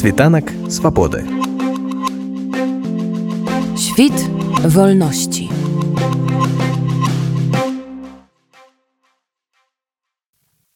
Світанак 0.00 0.44
свабоды. 0.70 1.26
Świt 3.76 4.14
wolności. 4.64 5.50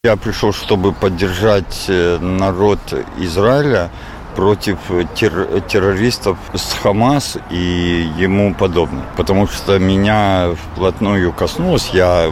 Я 0.03 0.15
пришел, 0.15 0.53
чтобы 0.53 0.93
поддержать 0.93 1.85
э, 1.87 2.19
народ 2.19 2.79
Израиля 3.17 3.89
против 4.35 4.77
терр- 5.15 5.59
террористов 5.67 6.37
с 6.53 6.73
Хамас 6.73 7.39
и 7.49 8.07
ему 8.19 8.53
подобных. 8.53 9.05
Потому 9.17 9.47
что 9.47 9.79
меня 9.79 10.51
вплотную 10.53 11.33
коснулось. 11.33 11.89
Я 11.93 12.31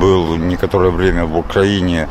был 0.00 0.36
некоторое 0.36 0.92
время 0.92 1.26
в 1.26 1.36
Украине 1.36 2.08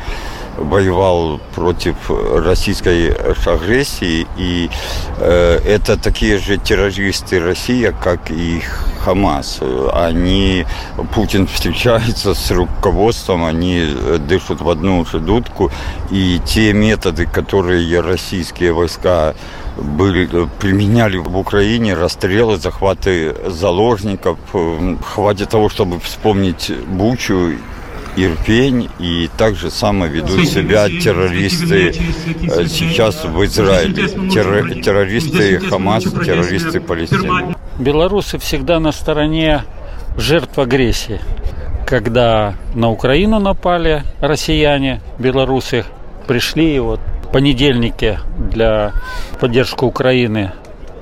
воевал 0.62 1.40
против 1.54 1.96
российской 2.08 3.12
агрессии, 3.46 4.26
и 4.36 4.70
э, 5.18 5.60
это 5.64 5.96
такие 5.96 6.38
же 6.38 6.56
террористы 6.56 7.40
Россия, 7.40 7.92
как 7.92 8.30
и 8.30 8.62
Хамас. 9.04 9.60
Они, 9.92 10.64
Путин 11.14 11.46
встречается 11.46 12.34
с 12.34 12.50
руководством, 12.50 13.44
они 13.44 13.86
дышат 14.28 14.60
в 14.60 14.68
одну 14.68 15.04
же 15.04 15.18
дудку, 15.18 15.70
и 16.10 16.40
те 16.46 16.72
методы, 16.72 17.26
которые 17.26 18.00
российские 18.00 18.72
войска 18.72 19.34
были, 19.76 20.48
применяли 20.60 21.16
в 21.16 21.36
Украине, 21.36 21.94
расстрелы, 21.94 22.58
захваты 22.58 23.34
заложников, 23.46 24.38
э, 24.54 24.96
хватит 25.04 25.50
того, 25.50 25.68
чтобы 25.68 25.98
вспомнить 26.00 26.72
Бучу 26.86 27.52
Ирпень, 28.16 28.90
и 28.98 29.30
так 29.38 29.54
же 29.56 29.70
само 29.70 30.06
ведут 30.06 30.46
себя 30.46 30.88
террористы 30.88 31.92
сейчас 32.68 33.24
в 33.24 33.44
Израиле. 33.44 34.04
Терро- 34.30 34.80
террористы 34.82 35.58
Хамас, 35.60 36.04
террористы 36.04 36.80
Палестины. 36.80 37.54
Белорусы 37.78 38.38
всегда 38.38 38.80
на 38.80 38.92
стороне 38.92 39.64
жертв 40.16 40.58
агрессии. 40.58 41.20
Когда 41.86 42.54
на 42.74 42.90
Украину 42.90 43.38
напали 43.38 44.04
россияне, 44.20 45.00
белорусы 45.18 45.84
пришли, 46.26 46.76
и 46.76 46.78
вот 46.78 47.00
в 47.24 47.32
понедельнике 47.32 48.20
для 48.36 48.92
поддержки 49.40 49.84
Украины 49.84 50.52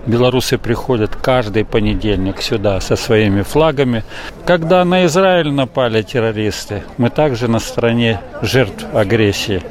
белорусы 0.06 0.58
приходят 0.58 1.14
каждый 1.16 1.64
понедельник 1.64 2.42
сюда 2.42 2.80
со 2.80 2.96
своими 2.96 3.42
флагами. 3.42 4.04
Когда 4.46 4.84
на 4.84 5.06
Израиль 5.06 5.52
напали 5.52 6.02
террористы, 6.02 6.82
мы 6.96 7.10
также 7.10 7.48
на 7.48 7.58
стороне 7.58 8.20
жертв 8.42 8.86
агрессии. 8.94 9.62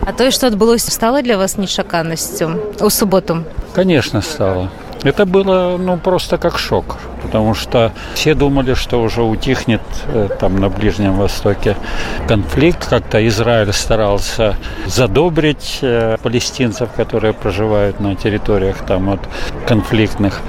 А 0.00 0.12
тое, 0.12 0.30
што 0.30 0.46
адбылося, 0.46 0.90
стала 0.90 1.22
для 1.22 1.36
вас 1.36 1.58
нечаканасцю 1.58 2.60
у 2.80 2.90
суботу. 2.90 3.44
Конечно, 3.74 4.20
стало. 4.20 4.70
Это 5.02 5.26
было 5.26 5.76
ну, 5.78 5.98
просто 5.98 6.38
как 6.38 6.58
шок, 6.58 6.96
потому 7.36 7.54
что 7.54 7.92
все 8.14 8.34
думали, 8.34 8.72
что 8.72 9.02
уже 9.02 9.22
утихнет 9.22 9.82
э, 10.06 10.28
там 10.40 10.56
на 10.56 10.70
Ближнем 10.70 11.12
Востоке 11.12 11.76
конфликт. 12.26 12.88
Как-то 12.88 13.18
Израиль 13.28 13.74
старался 13.74 14.56
задобрить 14.86 15.80
э, 15.82 16.16
палестинцев, 16.22 16.88
которые 16.96 17.34
проживают 17.34 18.00
на 18.00 18.14
территориях 18.14 18.76
там 18.86 19.10
вот 19.10 19.20
конфликтных. 19.68 20.40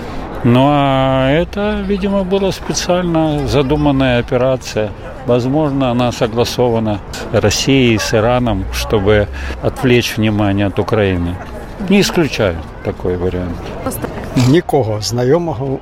Ну 0.46 0.68
а 0.70 1.30
это, 1.30 1.84
видимо, 1.86 2.24
была 2.24 2.54
специально 2.54 3.46
задуманная 3.50 4.20
операция. 4.20 4.90
Возможно, 5.26 5.92
она 5.92 6.14
согласована 6.14 7.00
с 7.34 7.42
Россией, 7.42 7.98
с 7.98 8.14
Ираном, 8.14 8.64
чтобы 8.72 9.28
отвлечь 9.62 10.16
внимание 10.16 10.68
от 10.68 10.80
Украины. 10.80 11.36
Не 11.90 12.00
исключаю 12.00 12.56
такой 12.86 13.18
вариант. 13.18 13.58
Нікого 14.48 15.02
знайомого 15.02 15.80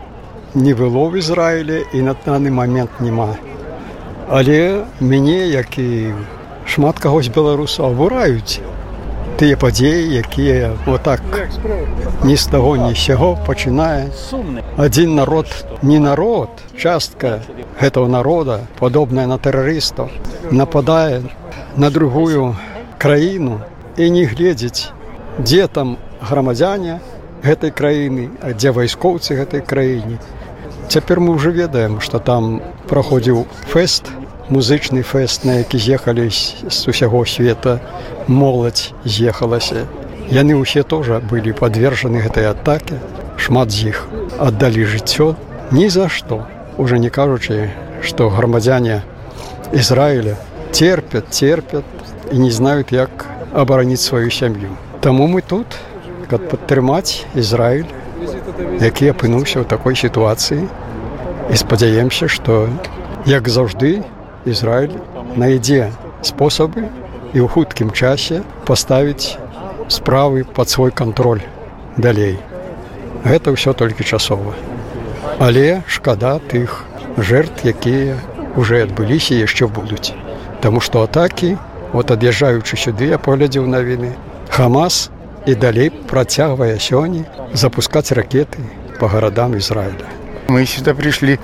не 0.56 0.76
було 0.76 1.10
в 1.10 1.18
Ізраїлі 1.18 1.86
і 1.94 2.02
на 2.02 2.16
даний 2.26 2.52
момент 2.52 2.90
нема. 3.00 3.36
Але 4.30 4.84
мяне, 5.00 5.48
як 5.48 5.78
і 5.78 6.14
шмат 6.66 7.00
кагось 7.00 7.28
беларусаў 7.28 7.86
абурають 7.86 8.62
тыя 9.36 9.58
падзеі, 9.60 10.16
якія 10.16 10.72
отак 10.88 11.22
ні 12.24 12.38
з 12.38 12.46
таго 12.48 12.78
ні 12.78 12.96
сяго 12.96 13.36
пачынае. 13.48 14.08
Адзін 14.78 15.16
народ 15.16 15.52
не 15.84 16.00
народ, 16.00 16.50
частка 16.78 17.42
гэтага 17.82 18.08
народа, 18.08 18.60
падобная 18.80 19.28
на 19.28 19.38
тэрарыстаў, 19.38 20.08
нападае 20.52 21.22
на 21.76 21.90
другую 21.90 22.56
краіну 22.98 23.60
і 23.98 24.10
не 24.10 24.24
гледзець, 24.24 24.90
дзе 25.38 25.68
там 25.68 25.98
грамадзяне 26.24 27.00
гэтай 27.44 27.76
краіны, 27.76 28.30
дзе 28.56 28.72
вайскоўцы 28.72 29.36
гэтай 29.36 29.62
краіне. 29.62 30.18
Цяпер 30.88 31.20
мы 31.20 31.34
ўжо 31.36 31.50
ведаем, 31.50 32.00
што 32.00 32.20
там 32.20 32.62
праходзіў 32.88 33.46
фэст, 33.74 34.12
музычны 34.50 35.02
фэст, 35.02 35.46
на 35.46 35.66
які 35.66 35.78
з'ехалі 35.82 36.30
з 36.30 36.80
усяго 36.88 37.26
света 37.26 37.80
моладзь 38.28 38.94
з'ехалася. 39.04 39.90
Яны 40.30 40.58
ўсе 40.62 40.84
тоже 40.84 41.20
былі 41.20 41.54
падвержаны 41.58 42.22
гэтай 42.22 42.50
атаке. 42.54 43.02
Шмат 43.38 43.74
з 43.74 43.92
іх 43.94 44.06
аддалі 44.38 44.86
жыццё 44.86 45.34
ні 45.72 45.90
за 45.90 46.10
што. 46.10 46.46
Уже 46.78 47.00
не 47.00 47.10
кажучы, 47.10 47.70
што 48.02 48.30
грамадзяне 48.30 49.02
Ізраіля 49.74 50.38
терпят, 50.72 51.30
терпят 51.30 51.86
і 52.32 52.40
не 52.40 52.52
знаюць, 52.52 52.92
як 52.92 53.26
абараніць 53.54 54.02
сваю 54.06 54.30
сям'ю. 54.30 54.78
Таму 55.02 55.28
мы 55.28 55.42
тут, 55.42 55.66
каб 56.30 56.46
падтрымаць 56.50 57.26
Ізраіль, 57.34 57.90
які 58.80 59.12
апынуўся 59.12 59.62
ў 59.62 59.66
такой 59.66 59.96
сітуацыі 59.96 60.66
і 61.52 61.56
спадзяемся, 61.56 62.28
што 62.28 62.70
як 63.26 63.50
заўжды 63.50 64.04
Ізраіль 64.46 64.98
найдзе 65.36 65.90
спосабы 66.22 66.86
і 67.34 67.42
ў 67.42 67.48
хуткім 67.50 67.90
часе 67.90 68.44
паставіць 68.70 69.38
справы 69.90 70.46
пад 70.46 70.70
свой 70.70 70.92
кантроль 70.92 71.42
далей. 71.98 72.38
Гэта 73.26 73.54
ўсё 73.54 73.74
толькі 73.74 74.06
часова. 74.06 74.54
Але 75.40 75.82
шкада 75.88 76.38
тых 76.40 76.86
жертв, 77.18 77.66
якія 77.66 78.22
уже 78.56 78.84
адбыліся 78.86 79.36
яшчэ 79.36 79.68
будуць. 79.68 80.14
Таму 80.62 80.80
што 80.80 81.04
атакі, 81.04 81.58
от 81.94 82.12
ад'язджаючы 82.12 82.78
сюды, 82.78 83.10
я 83.12 83.18
паглядзеў 83.18 83.68
навіны, 83.68 84.14
Хамас 84.50 85.10
і 85.46 85.56
далей 85.56 85.90
працягвае 85.90 86.80
сёння 86.80 87.26
запускаць 87.54 88.12
ракеты 88.12 88.60
по 89.00 89.08
гарадам 89.08 89.58
Израиля. 89.58 90.06
Мы 90.48 90.66
сюда 90.66 90.94
пришли, 90.94 91.40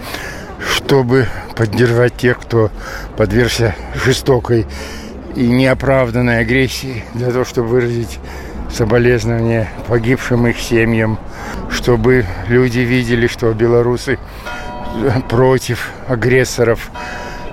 чтобы 0.75 1.27
поддержать 1.55 2.17
тех, 2.17 2.39
кто 2.39 2.71
подвергся 3.17 3.75
жестокой 4.05 4.65
и 5.35 5.47
неоправданной 5.47 6.39
агрессии, 6.39 7.03
для 7.13 7.31
того, 7.31 7.45
чтобы 7.45 7.69
выразить 7.69 8.19
соболезнования 8.71 9.69
погибшим 9.87 10.47
их 10.47 10.59
семьям, 10.59 11.19
чтобы 11.69 12.25
люди 12.47 12.79
видели, 12.79 13.27
что 13.27 13.53
белорусы 13.53 14.17
против 15.29 15.91
агрессоров. 16.07 16.91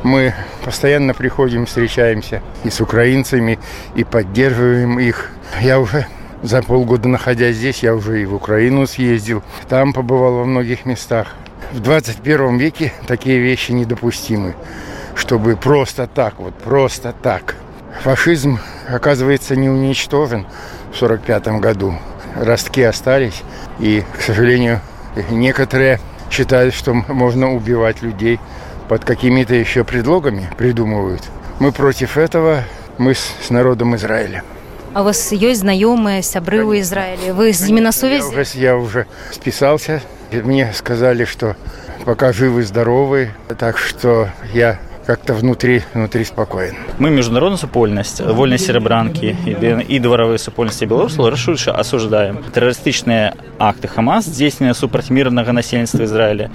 Мы 0.03 0.35
постоянно 0.65 1.15
приходим, 1.15 1.67
встречаемся 1.67 2.43
и 2.65 2.71
с 2.71 2.81
украинцами, 2.81 3.59
и 3.97 4.05
поддерживаем 4.05 4.99
их. 4.99 5.31
Я 5.61 5.81
уже 5.81 6.07
за 6.43 6.62
полгода 6.62 7.09
находясь 7.09 7.56
здесь, 7.56 7.82
я 7.82 7.94
уже 7.94 8.22
и 8.22 8.26
в 8.26 8.34
Украину 8.34 8.87
съездил. 8.87 9.43
Там 9.69 9.93
побывал 9.93 10.34
во 10.34 10.44
многих 10.44 10.87
местах. 10.87 11.34
В 11.72 11.81
21 11.81 12.59
веке 12.59 12.93
такие 13.06 13.38
вещи 13.38 13.72
недопустимы. 13.72 14.54
Чтобы 15.15 15.56
просто 15.56 16.06
так, 16.06 16.38
вот 16.38 16.54
просто 16.54 17.12
так. 17.12 17.56
Фашизм, 18.03 18.60
оказывается, 18.88 19.56
не 19.56 19.69
уничтожен 19.69 20.47
в 20.93 21.03
1945 21.03 21.60
году. 21.60 21.94
Ростки 22.37 22.82
остались. 22.82 23.43
И, 23.81 24.05
к 24.17 24.23
сожалению, 24.23 24.81
некоторые 25.31 25.99
считают, 26.31 26.75
что 26.75 26.94
можно 26.94 27.52
убивать 27.52 28.02
людей 28.02 28.38
под 28.88 29.05
какими-то 29.05 29.55
еще 29.55 29.84
предлогами 29.84 30.49
придумывают. 30.56 31.23
Мы 31.58 31.73
против 31.73 32.17
этого, 32.17 32.62
мы 32.96 33.14
с, 33.14 33.50
народом 33.50 33.96
Израиля. 33.96 34.44
А 34.99 35.03
у 35.03 35.05
вас 35.05 35.31
есть 35.31 35.61
знаёмыя, 35.62 36.27
сябры 36.27 36.59
ў 36.67 36.83
Ізраілі. 36.83 37.31
Вы 37.31 37.55
з 37.55 37.71
імі 37.71 37.87
на 37.87 37.93
сувязі? 37.95 38.59
Я 38.59 38.75
уже 38.75 39.06
спісаўся. 39.31 40.03
Мне 40.33 40.73
сказали, 40.75 41.23
что 41.25 41.55
пока 42.05 42.33
живы, 42.33 42.65
здоровы, 42.65 43.31
так 43.59 43.79
что 43.79 44.27
я 44.53 44.81
как-то 45.06 45.35
внутри, 45.35 45.85
внутри 45.95 46.25
спокоен. 46.25 46.75
Мы 46.99 47.11
международную 47.11 47.59
супольность, 47.59 48.21
вольной 48.21 48.59
серебранки 48.59 49.37
и 49.89 49.99
дворовые 50.00 50.39
супольности 50.39 50.85
Беларуси 50.85 51.21
рашуче 51.21 51.71
осуждаем. 51.71 52.43
Террористичные 52.53 53.35
акты 53.61 53.87
Хамас, 53.87 54.25
здесь 54.25 54.59
супраць 54.75 55.11
мирного 55.11 55.53
насельства 55.53 56.03
Израиля. 56.03 56.51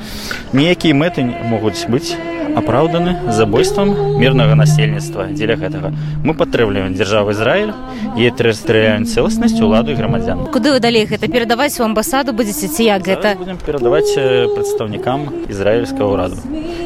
Ніякие 0.51 0.93
мэты 0.93 1.23
могут 1.23 1.75
быть 1.87 2.13
апраўданы 2.58 3.32
забойствам 3.32 3.94
мірнага 4.18 4.54
насельніцтва 4.58 5.28
дзеля 5.32 5.56
гэтага 5.60 5.92
мы 6.24 6.34
падтрымліваем 6.34 6.94
дзяржаву 6.96 7.34
Ізраіль 7.34 7.72
і 8.18 8.30
тэрыстарыяльную 8.40 9.06
цэласнасць 9.06 9.60
уладу 9.62 9.92
і 9.92 9.98
грамадзян 10.00 10.48
Куды 10.54 10.72
вы 10.74 10.80
далей 10.80 11.06
гэта 11.06 11.28
перадаваць 11.28 11.78
у 11.80 11.86
амбасаду 11.86 12.32
будзеце 12.32 12.68
ці 12.68 12.88
як 12.88 13.06
гэта 13.06 13.36
будем 13.38 13.58
перадаваць 13.62 14.16
э, 14.16 14.48
прадстаўнікам 14.54 15.46
ізраільскага 15.48 16.08
ўраду 16.08 16.36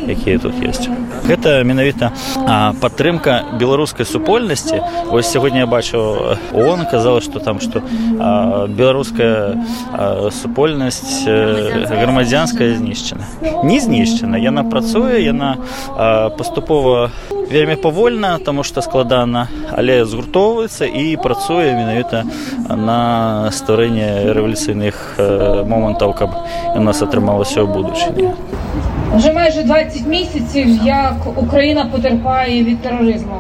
якія 0.09 0.39
тут 0.39 0.55
ёсць 0.63 0.89
гэта 1.27 1.63
менавіта 1.65 2.13
а, 2.47 2.73
падтрымка 2.81 3.57
беларускай 3.59 4.07
супольнасці 4.07 4.83
ось 5.11 5.31
сягоння 5.31 5.65
я 5.65 5.67
бачу 5.67 6.37
он 6.53 6.87
казала 6.87 7.21
что 7.21 7.41
там 7.41 7.61
что 7.61 7.83
а, 8.21 8.67
беларуская 8.67 9.59
а, 9.93 10.31
супольнасць 10.31 11.25
э, 11.27 11.87
грамадзянская 11.89 12.77
знішчана 12.77 13.27
не 13.63 13.81
знішчана 13.81 14.37
яна 14.37 14.65
працуе 14.65 15.23
яна 15.23 15.57
а, 15.97 16.31
паступова 16.31 17.11
вельмі 17.53 17.77
павольна 17.77 18.39
таму 18.39 18.63
што 18.63 18.83
складана 18.83 19.49
але 19.77 20.05
згуртоўваецца 20.05 20.87
і 20.87 21.17
працуе 21.23 21.75
менавіта 21.77 22.25
на 22.69 23.51
стварэнне 23.53 24.33
рэвалюцыйных 24.33 24.97
э, 25.19 25.65
момантаў 25.69 26.17
каб 26.17 26.35
у 26.75 26.81
нас 26.81 27.03
атрымалася 27.03 27.63
ў 27.63 27.69
будучыні 27.69 28.86
Вже 29.16 29.34
майже 29.34 29.64
20 29.64 30.08
місяців, 30.08 30.80
як 30.84 31.16
Україна 31.36 31.86
потерпає 31.86 32.64
від 32.64 32.82
тероризму. 32.82 33.36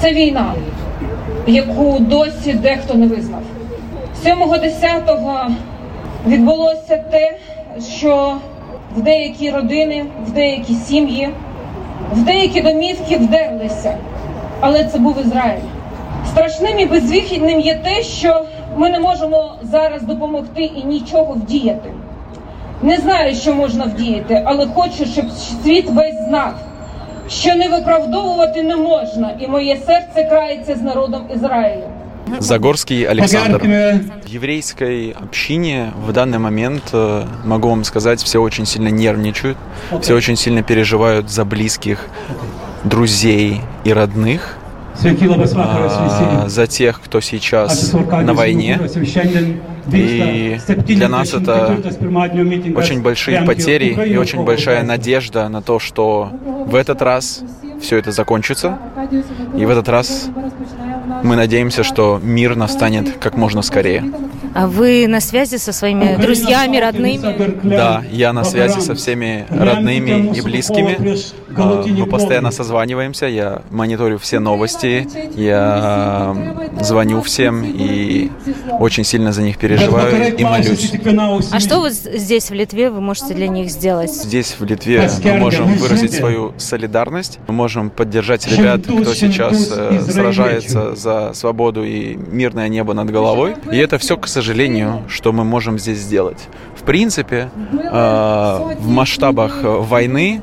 Це 0.00 0.12
війна, 0.12 0.54
яку 1.46 1.98
досі 1.98 2.52
дехто 2.52 2.94
не 2.94 3.06
визнав. 3.06 3.42
7.10 4.24 5.50
відбулося 6.26 7.04
те, 7.10 7.38
що 7.96 8.36
в 8.96 9.02
деякі 9.02 9.50
родини, 9.50 10.04
в 10.26 10.30
деякі 10.30 10.74
сім'ї, 10.74 11.28
в 12.12 12.24
деякі 12.24 12.60
домівки 12.60 13.16
вдерлися. 13.16 13.96
Але 14.60 14.84
це 14.84 14.98
був 14.98 15.20
Ізраїль. 15.20 15.62
Страшним 16.30 16.78
і 16.78 16.86
безвихідним 16.86 17.60
є 17.60 17.74
те, 17.74 18.02
що 18.02 18.44
ми 18.76 18.90
не 18.90 18.98
можемо 18.98 19.54
зараз 19.62 20.02
допомогти 20.02 20.62
і 20.62 20.84
нічого 20.84 21.32
вдіяти. 21.32 21.90
Не 22.81 22.97
знаю, 22.97 23.35
що 23.35 23.53
можна 23.53 23.85
вдіяти, 23.85 24.43
але 24.45 24.67
хочу, 24.67 25.05
щоб 25.05 25.25
світ 25.31 25.89
весь 25.89 26.27
знав, 26.27 26.53
що 27.29 27.55
не 27.55 27.69
виправдовувати 27.69 28.63
не 28.63 28.75
можна, 28.75 29.31
і 29.39 29.47
моє 29.47 29.77
серце 29.85 30.29
крається 30.29 30.75
з 30.75 30.81
народом 30.81 31.21
Ізраїлю. 31.35 31.83
Загорский 32.39 33.05
Александр. 33.05 33.61
В 33.63 34.35
еврейской 34.35 35.15
общине 35.23 35.93
в 36.05 36.11
данный 36.11 36.39
момент, 36.39 36.83
э, 36.91 37.25
могу 37.45 37.69
вам 37.69 37.83
сказать, 37.85 38.21
все 38.21 38.39
очень 38.39 38.65
сильно 38.65 38.89
нервничают, 38.89 39.57
все 40.01 40.13
очень 40.13 40.35
сильно 40.35 40.61
переживают 40.61 41.29
за 41.29 41.45
близких, 41.45 42.09
друзей 42.83 43.61
и 43.85 43.93
родных, 43.93 44.39
а, 44.39 44.60
за 44.94 46.66
тех, 46.66 47.00
кто 47.00 47.20
сейчас 47.20 47.92
на 47.92 48.34
войне. 48.34 48.80
И 49.90 50.58
для 50.86 51.08
нас 51.08 51.34
это 51.34 51.76
очень 52.76 53.02
большие 53.02 53.42
потери 53.42 54.08
и 54.08 54.16
очень 54.16 54.44
большая 54.44 54.82
надежда 54.82 55.48
на 55.48 55.62
то, 55.62 55.78
что 55.78 56.30
в 56.66 56.74
этот 56.74 57.02
раз 57.02 57.42
все 57.80 57.98
это 57.98 58.12
закончится. 58.12 58.78
И 59.56 59.64
в 59.64 59.70
этот 59.70 59.88
раз 59.88 60.28
мы 61.22 61.36
надеемся, 61.36 61.82
что 61.82 62.20
мир 62.22 62.54
настанет 62.56 63.18
как 63.18 63.36
можно 63.36 63.62
скорее. 63.62 64.04
А 64.54 64.66
вы 64.66 65.06
на 65.08 65.20
связи 65.20 65.56
со 65.56 65.72
своими 65.72 66.16
друзьями, 66.20 66.76
родными? 66.76 67.66
Да, 67.68 68.02
я 68.10 68.32
на 68.32 68.44
связи 68.44 68.80
со 68.80 68.94
всеми 68.94 69.46
родными 69.50 70.32
и 70.36 70.40
близкими. 70.42 70.96
А, 71.56 71.84
Мы 71.86 72.06
постоянно 72.06 72.50
созваниваемся, 72.50 73.26
я 73.26 73.62
мониторю 73.70 74.18
все 74.18 74.38
новости, 74.38 75.08
я 75.34 76.34
звоню 76.80 77.22
всем 77.22 77.64
и 77.64 78.30
очень 78.78 79.04
сильно 79.04 79.32
за 79.32 79.42
них 79.42 79.58
переживаю 79.58 80.36
и 80.36 80.44
молюсь. 80.44 80.92
А 81.50 81.60
что 81.60 81.80
вот 81.80 81.92
здесь, 81.92 82.50
в 82.50 82.54
Литве, 82.54 82.90
вы 82.90 83.00
можете 83.00 83.34
для 83.34 83.48
них 83.48 83.70
сделать? 83.70 84.12
Здесь, 84.12 84.56
в 84.58 84.64
Литве, 84.64 85.08
мы 85.24 85.34
можем 85.38 85.74
выразить 85.74 86.12
свою 86.12 86.52
солидарность, 86.58 87.38
мы 87.48 87.54
можем 87.54 87.90
поддержать 87.90 88.46
ребят, 88.46 88.82
кто 88.82 89.14
сейчас 89.14 89.70
э, 89.74 90.00
сражается 90.08 90.94
за 90.94 91.32
свободу 91.34 91.84
и 91.84 92.16
мирное 92.16 92.68
небо 92.68 92.94
над 92.94 93.10
головой. 93.10 93.54
И 93.70 93.76
это 93.76 93.98
все, 93.98 94.16
к 94.16 94.26
сожалению, 94.26 95.02
что 95.08 95.32
мы 95.32 95.44
можем 95.44 95.78
здесь 95.78 95.98
сделать. 95.98 96.48
В 96.76 96.84
принципе, 96.84 97.50
э, 97.72 98.76
в 98.78 98.88
масштабах 98.88 99.60
э, 99.62 99.66
войны 99.68 100.42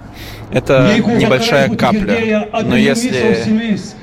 это 0.51 0.97
небольшая 0.97 1.69
капля. 1.75 2.47
Но 2.63 2.75
если 2.75 3.45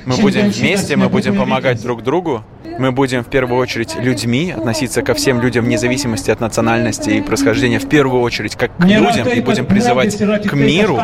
мы 0.04 0.16
будем 0.16 0.50
вместе, 0.50 0.96
мы 0.96 1.08
будем 1.08 1.36
помогать 1.36 1.82
друг 1.82 2.02
другу, 2.02 2.42
мы 2.78 2.92
будем 2.92 3.24
в 3.24 3.28
первую 3.28 3.58
очередь 3.60 3.96
людьми, 3.96 4.52
относиться 4.54 5.02
ко 5.02 5.14
всем 5.14 5.40
людям 5.40 5.64
вне 5.64 5.78
зависимости 5.78 6.30
от 6.30 6.40
национальности 6.40 7.10
и 7.10 7.20
происхождения, 7.22 7.78
в 7.78 7.88
первую 7.88 8.22
очередь 8.22 8.54
как 8.56 8.76
к 8.76 8.84
людям, 8.84 9.28
и 9.28 9.40
будем 9.40 9.66
призывать 9.66 10.16
к 10.16 10.52
миру, 10.52 11.00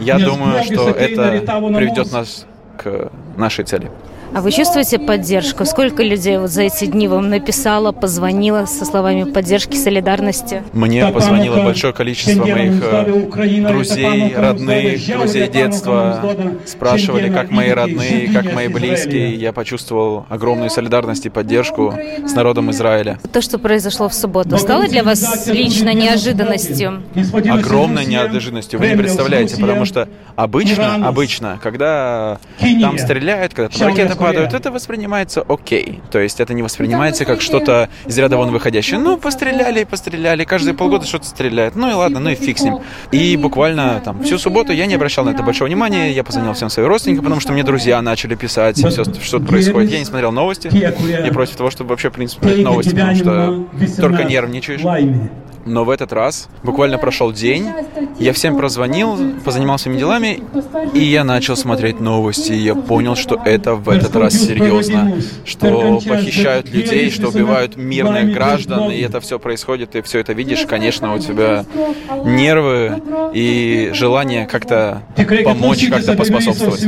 я 0.00 0.18
думаю, 0.18 0.64
что 0.64 0.90
это 0.90 1.42
приведет 1.76 2.12
нас 2.12 2.46
к 2.76 3.10
нашей 3.36 3.64
цели. 3.64 3.90
А 4.34 4.40
вы 4.40 4.50
чувствуете 4.50 4.98
поддержку? 4.98 5.64
Сколько 5.64 6.02
людей 6.02 6.38
вот 6.38 6.50
за 6.50 6.62
эти 6.62 6.86
дни 6.86 7.06
вам 7.06 7.28
написало, 7.28 7.92
позвонило 7.92 8.64
со 8.64 8.84
словами 8.84 9.30
поддержки, 9.30 9.76
солидарности? 9.76 10.64
Мне 10.72 11.06
позвонило 11.06 11.62
большое 11.62 11.92
количество 11.92 12.44
моих 12.44 12.82
э, 12.82 13.68
друзей, 13.68 14.34
родных, 14.36 15.06
друзей 15.06 15.48
детства. 15.48 16.20
Спрашивали, 16.66 17.32
как 17.32 17.52
мои 17.52 17.70
родные, 17.70 18.28
как 18.32 18.52
мои 18.52 18.66
близкие. 18.66 19.36
Я 19.36 19.52
почувствовал 19.52 20.26
огромную 20.28 20.68
солидарность 20.68 21.26
и 21.26 21.28
поддержку 21.28 21.94
с 22.26 22.32
народом 22.32 22.72
Израиля. 22.72 23.20
То, 23.32 23.40
что 23.40 23.58
произошло 23.58 24.08
в 24.08 24.14
субботу, 24.14 24.58
стало 24.58 24.88
для 24.88 25.04
вас 25.04 25.46
лично 25.46 25.94
неожиданностью? 25.94 27.04
Огромной 27.48 28.04
неожиданностью, 28.04 28.80
вы 28.80 28.88
не 28.88 28.96
представляете, 28.96 29.60
потому 29.60 29.84
что 29.84 30.08
обычно, 30.34 31.06
обычно, 31.06 31.60
когда 31.62 32.38
там 32.80 32.98
стреляют, 32.98 33.54
когда 33.54 33.68
там 33.68 33.88
ракеты 33.88 34.23
падают, 34.26 34.54
это 34.54 34.70
воспринимается 34.70 35.44
окей. 35.48 36.00
То 36.10 36.18
есть 36.18 36.40
это 36.40 36.54
не 36.54 36.62
воспринимается 36.62 37.24
как 37.24 37.40
что-то 37.40 37.88
из 38.06 38.18
ряда 38.18 38.36
вон 38.36 38.50
выходящее. 38.50 38.98
Ну, 38.98 39.16
постреляли, 39.16 39.84
постреляли, 39.84 40.44
каждые 40.44 40.74
полгода 40.74 41.06
что-то 41.06 41.26
стреляет. 41.26 41.76
Ну 41.76 41.90
и 41.90 41.94
ладно, 41.94 42.20
ну 42.20 42.30
и 42.30 42.34
фиг 42.34 42.58
с 42.58 42.62
ним. 42.62 42.80
И 43.12 43.36
буквально 43.36 44.00
там 44.04 44.22
всю 44.22 44.38
субботу 44.38 44.72
я 44.72 44.86
не 44.86 44.94
обращал 44.94 45.24
на 45.24 45.30
это 45.30 45.42
большого 45.42 45.68
внимания, 45.68 46.12
я 46.12 46.24
позвонил 46.24 46.52
всем 46.54 46.70
своим 46.70 46.88
родственникам, 46.88 47.24
потому 47.24 47.40
что 47.40 47.52
мне 47.52 47.62
друзья 47.62 48.00
начали 48.02 48.34
писать, 48.34 48.76
все, 48.76 49.04
что 49.04 49.40
происходит. 49.40 49.90
Я 49.90 49.98
не 49.98 50.04
смотрел 50.04 50.32
новости, 50.32 50.70
я 50.72 51.32
против 51.32 51.56
того, 51.56 51.70
чтобы 51.70 51.90
вообще, 51.90 52.10
в 52.10 52.12
принципе, 52.12 52.42
смотреть 52.42 52.64
новости, 52.64 52.90
потому 52.90 53.14
что 53.14 53.66
только 54.00 54.24
нервничаешь. 54.24 54.80
Но 55.66 55.84
в 55.84 55.90
этот 55.90 56.12
раз 56.12 56.48
буквально 56.62 56.98
прошел 56.98 57.32
день, 57.32 57.68
я 58.18 58.32
всем 58.32 58.56
прозвонил, 58.56 59.18
позанимался 59.44 59.84
своими 59.84 59.98
делами, 59.98 60.42
и 60.92 61.00
я 61.00 61.24
начал 61.24 61.56
смотреть 61.56 62.00
новости, 62.00 62.52
и 62.52 62.58
я 62.58 62.74
понял, 62.74 63.16
что 63.16 63.40
это 63.44 63.74
в 63.74 63.88
этот 63.88 64.14
раз 64.16 64.34
серьезно, 64.34 65.16
что 65.44 66.00
похищают 66.06 66.68
людей, 66.70 67.10
что 67.10 67.28
убивают 67.28 67.76
мирных 67.76 68.32
граждан, 68.32 68.90
и 68.90 69.00
это 69.00 69.20
все 69.20 69.38
происходит, 69.38 69.92
ты 69.92 70.02
все 70.02 70.18
это 70.20 70.32
видишь, 70.32 70.66
конечно, 70.66 71.14
у 71.14 71.18
тебя 71.18 71.64
нервы 72.24 73.02
и 73.32 73.90
желание 73.94 74.46
как-то 74.46 75.02
помочь, 75.44 75.88
как-то 75.88 76.14
поспособствовать. 76.14 76.84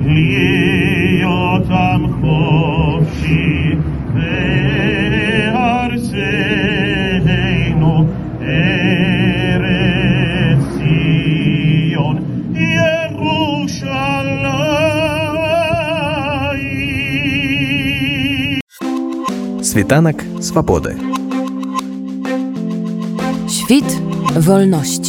להיות 0.01 1.71
עם 1.71 2.07
חופשי 2.21 3.71
בארצנו 5.95 6.35
ארץ 8.43 9.59
ציון 10.79 12.17
ירושלים 12.55 13.73
Світанок 19.63 20.19
свободи. 20.41 20.95
Świt 23.49 24.06
wolności. 24.36 25.07